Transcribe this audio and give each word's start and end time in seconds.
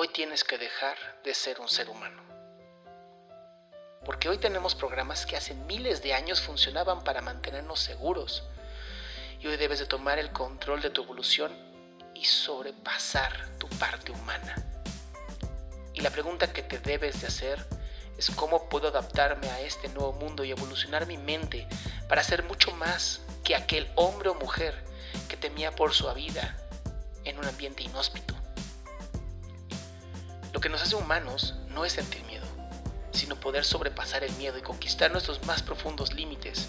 hoy 0.00 0.08
tienes 0.08 0.44
que 0.44 0.56
dejar 0.56 0.96
de 1.24 1.34
ser 1.34 1.60
un 1.60 1.68
ser 1.68 1.90
humano. 1.90 2.22
Porque 4.06 4.30
hoy 4.30 4.38
tenemos 4.38 4.74
programas 4.74 5.26
que 5.26 5.36
hace 5.36 5.52
miles 5.52 6.02
de 6.02 6.14
años 6.14 6.40
funcionaban 6.40 7.04
para 7.04 7.20
mantenernos 7.20 7.80
seguros. 7.80 8.44
Y 9.40 9.46
hoy 9.46 9.58
debes 9.58 9.78
de 9.78 9.84
tomar 9.84 10.18
el 10.18 10.32
control 10.32 10.80
de 10.80 10.88
tu 10.88 11.02
evolución 11.02 11.52
y 12.14 12.24
sobrepasar 12.24 13.58
tu 13.58 13.68
parte 13.78 14.10
humana. 14.10 14.54
Y 15.92 16.00
la 16.00 16.08
pregunta 16.08 16.50
que 16.50 16.62
te 16.62 16.78
debes 16.78 17.20
de 17.20 17.26
hacer 17.26 17.62
es 18.16 18.30
cómo 18.30 18.70
puedo 18.70 18.88
adaptarme 18.88 19.50
a 19.50 19.60
este 19.60 19.88
nuevo 19.88 20.14
mundo 20.14 20.44
y 20.44 20.50
evolucionar 20.50 21.06
mi 21.06 21.18
mente 21.18 21.68
para 22.08 22.24
ser 22.24 22.42
mucho 22.44 22.72
más 22.72 23.20
que 23.44 23.54
aquel 23.54 23.86
hombre 23.96 24.30
o 24.30 24.34
mujer 24.34 24.82
que 25.28 25.36
temía 25.36 25.72
por 25.72 25.92
su 25.92 26.10
vida 26.14 26.56
en 27.24 27.38
un 27.38 27.44
ambiente 27.44 27.82
inhóspito. 27.82 28.39
Lo 30.60 30.62
que 30.62 30.68
nos 30.68 30.82
hace 30.82 30.94
humanos 30.94 31.54
no 31.68 31.86
es 31.86 31.94
sentir 31.94 32.22
miedo, 32.24 32.44
sino 33.12 33.40
poder 33.40 33.64
sobrepasar 33.64 34.24
el 34.24 34.32
miedo 34.34 34.58
y 34.58 34.60
conquistar 34.60 35.10
nuestros 35.10 35.42
más 35.46 35.62
profundos 35.62 36.12
límites. 36.12 36.68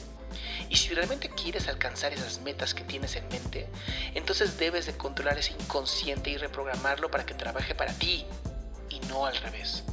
Y 0.70 0.78
si 0.78 0.94
realmente 0.94 1.30
quieres 1.30 1.68
alcanzar 1.68 2.14
esas 2.14 2.40
metas 2.40 2.74
que 2.74 2.86
tienes 2.86 3.18
en 3.18 3.28
mente, 3.28 3.68
entonces 4.14 4.58
debes 4.58 4.86
de 4.86 4.96
controlar 4.96 5.38
ese 5.38 5.52
inconsciente 5.60 6.30
y 6.30 6.38
reprogramarlo 6.38 7.12
para 7.12 7.26
que 7.26 7.34
trabaje 7.34 7.76
para 7.76 7.92
ti 7.92 8.26
y 8.90 9.02
no 9.10 9.26
al 9.26 9.36
revés. 9.36 9.84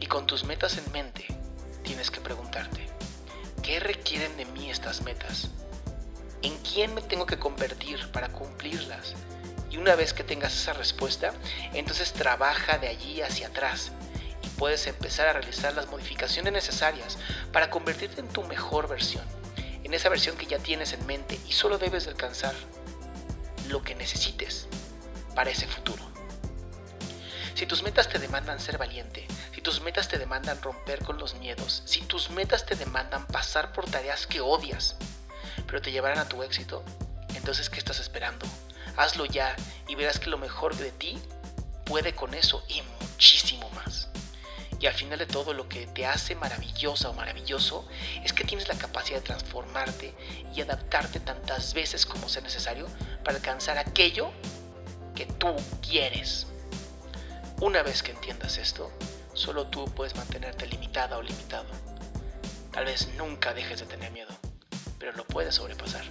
Y 0.00 0.06
con 0.06 0.26
tus 0.26 0.42
metas 0.42 0.76
en 0.76 0.90
mente, 0.90 1.24
tienes 1.84 2.10
que 2.10 2.20
preguntarte, 2.20 2.84
¿qué 3.62 3.78
requieren 3.78 4.36
de 4.36 4.44
mí 4.46 4.72
estas 4.72 5.02
metas? 5.02 5.50
¿En 6.42 6.56
quién 6.58 6.94
me 6.94 7.02
tengo 7.02 7.26
que 7.26 7.38
convertir 7.38 8.10
para 8.12 8.28
cumplirlas? 8.28 9.14
Y 9.70 9.76
una 9.76 9.96
vez 9.96 10.14
que 10.14 10.22
tengas 10.22 10.54
esa 10.54 10.72
respuesta, 10.72 11.32
entonces 11.74 12.12
trabaja 12.12 12.78
de 12.78 12.88
allí 12.88 13.20
hacia 13.22 13.48
atrás 13.48 13.90
y 14.42 14.48
puedes 14.50 14.86
empezar 14.86 15.26
a 15.26 15.32
realizar 15.32 15.74
las 15.74 15.88
modificaciones 15.88 16.52
necesarias 16.52 17.18
para 17.52 17.70
convertirte 17.70 18.20
en 18.20 18.28
tu 18.28 18.44
mejor 18.44 18.88
versión, 18.88 19.24
en 19.82 19.92
esa 19.94 20.08
versión 20.08 20.36
que 20.36 20.46
ya 20.46 20.58
tienes 20.58 20.92
en 20.92 21.04
mente 21.06 21.38
y 21.48 21.52
solo 21.52 21.76
debes 21.76 22.04
de 22.04 22.10
alcanzar 22.10 22.54
lo 23.68 23.82
que 23.82 23.96
necesites 23.96 24.68
para 25.34 25.50
ese 25.50 25.66
futuro. 25.66 26.02
Si 27.54 27.66
tus 27.66 27.82
metas 27.82 28.08
te 28.08 28.20
demandan 28.20 28.60
ser 28.60 28.78
valiente, 28.78 29.26
si 29.52 29.60
tus 29.60 29.80
metas 29.80 30.06
te 30.06 30.18
demandan 30.18 30.62
romper 30.62 31.04
con 31.04 31.18
los 31.18 31.34
miedos, 31.34 31.82
si 31.84 32.02
tus 32.02 32.30
metas 32.30 32.64
te 32.64 32.76
demandan 32.76 33.26
pasar 33.26 33.72
por 33.72 33.90
tareas 33.90 34.28
que 34.28 34.40
odias, 34.40 34.96
pero 35.68 35.80
te 35.80 35.92
llevarán 35.92 36.18
a 36.18 36.28
tu 36.28 36.42
éxito, 36.42 36.82
entonces 37.36 37.70
¿qué 37.70 37.78
estás 37.78 38.00
esperando? 38.00 38.46
Hazlo 38.96 39.26
ya 39.26 39.54
y 39.86 39.94
verás 39.94 40.18
que 40.18 40.30
lo 40.30 40.38
mejor 40.38 40.74
de 40.74 40.90
ti 40.90 41.18
puede 41.84 42.14
con 42.14 42.34
eso 42.34 42.64
y 42.66 42.82
muchísimo 43.00 43.70
más. 43.70 44.08
Y 44.80 44.86
al 44.86 44.94
final 44.94 45.18
de 45.18 45.26
todo 45.26 45.54
lo 45.54 45.68
que 45.68 45.86
te 45.86 46.06
hace 46.06 46.34
maravillosa 46.34 47.10
o 47.10 47.12
maravilloso 47.12 47.86
es 48.24 48.32
que 48.32 48.44
tienes 48.44 48.68
la 48.68 48.76
capacidad 48.76 49.18
de 49.18 49.24
transformarte 49.24 50.14
y 50.54 50.60
adaptarte 50.60 51.20
tantas 51.20 51.74
veces 51.74 52.06
como 52.06 52.28
sea 52.28 52.42
necesario 52.42 52.86
para 53.24 53.36
alcanzar 53.36 53.78
aquello 53.78 54.30
que 55.14 55.26
tú 55.26 55.54
quieres. 55.82 56.46
Una 57.60 57.82
vez 57.82 58.04
que 58.04 58.12
entiendas 58.12 58.56
esto, 58.56 58.92
solo 59.34 59.66
tú 59.66 59.84
puedes 59.86 60.14
mantenerte 60.14 60.66
limitada 60.66 61.18
o 61.18 61.22
limitado. 61.22 61.66
Tal 62.72 62.84
vez 62.84 63.08
nunca 63.16 63.52
dejes 63.52 63.80
de 63.80 63.86
tener 63.86 64.12
miedo, 64.12 64.32
pero 64.98 65.12
lo 65.12 65.24
puedes 65.24 65.54
sobrepasar. 65.54 66.04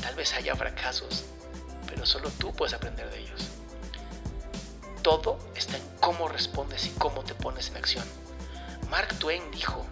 Tal 0.00 0.14
vez 0.14 0.34
haya 0.34 0.54
fracasos, 0.54 1.24
pero 1.88 2.06
solo 2.06 2.30
tú 2.38 2.52
puedes 2.52 2.74
aprender 2.74 3.10
de 3.10 3.20
ellos. 3.20 3.48
Todo 5.02 5.38
está 5.54 5.76
en 5.76 5.82
cómo 6.00 6.28
respondes 6.28 6.86
y 6.86 6.90
cómo 6.90 7.22
te 7.24 7.34
pones 7.34 7.68
en 7.68 7.76
acción. 7.76 8.04
Mark 8.90 9.18
Twain 9.18 9.50
dijo, 9.50 9.84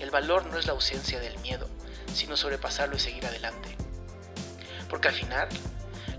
el 0.00 0.10
valor 0.10 0.46
no 0.46 0.58
es 0.58 0.66
la 0.66 0.72
ausencia 0.72 1.20
del 1.20 1.38
miedo, 1.40 1.68
sino 2.12 2.36
sobrepasarlo 2.36 2.96
y 2.96 3.00
seguir 3.00 3.26
adelante. 3.26 3.76
Porque 4.88 5.08
al 5.08 5.14
final, 5.14 5.48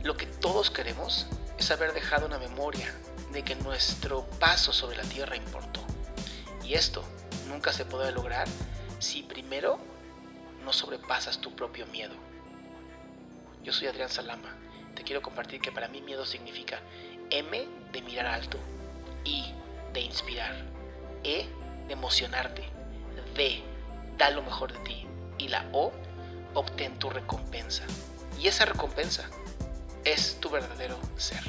lo 0.03 0.15
que 0.15 0.25
todos 0.25 0.69
queremos 0.69 1.27
es 1.57 1.71
haber 1.71 1.93
dejado 1.93 2.25
una 2.25 2.39
memoria 2.39 2.93
de 3.33 3.43
que 3.43 3.55
nuestro 3.55 4.25
paso 4.39 4.73
sobre 4.73 4.97
la 4.97 5.03
tierra 5.03 5.35
importó. 5.35 5.81
Y 6.63 6.75
esto 6.75 7.03
nunca 7.47 7.73
se 7.73 7.85
podrá 7.85 8.11
lograr 8.11 8.47
si 8.99 9.23
primero 9.23 9.79
no 10.63 10.73
sobrepasas 10.73 11.39
tu 11.39 11.55
propio 11.55 11.85
miedo. 11.87 12.15
Yo 13.63 13.73
soy 13.73 13.87
Adrián 13.87 14.09
Salama. 14.09 14.55
Te 14.95 15.03
quiero 15.03 15.21
compartir 15.21 15.61
que 15.61 15.71
para 15.71 15.87
mí 15.87 16.01
miedo 16.01 16.25
significa 16.25 16.79
M 17.29 17.67
de 17.91 18.01
mirar 18.01 18.27
alto, 18.27 18.57
I 19.25 19.53
de 19.93 20.01
inspirar, 20.01 20.55
E 21.23 21.47
de 21.87 21.93
emocionarte, 21.93 22.63
D 23.35 23.63
da 24.17 24.29
lo 24.29 24.41
mejor 24.43 24.73
de 24.73 24.79
ti 24.79 25.07
y 25.37 25.47
la 25.47 25.65
O 25.71 25.91
obtén 26.53 26.97
tu 26.99 27.09
recompensa. 27.09 27.83
Y 28.39 28.47
esa 28.47 28.65
recompensa 28.65 29.29
es 30.03 30.39
tu 30.39 30.49
verdadero 30.49 30.97
ser. 31.17 31.43